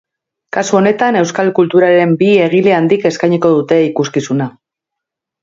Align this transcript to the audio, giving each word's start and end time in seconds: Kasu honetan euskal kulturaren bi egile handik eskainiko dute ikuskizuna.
Kasu 0.55 0.77
honetan 0.77 1.17
euskal 1.19 1.51
kulturaren 1.59 2.15
bi 2.23 2.31
egile 2.47 2.75
handik 2.79 3.07
eskainiko 3.11 3.53
dute 3.59 3.79
ikuskizuna. 3.93 4.51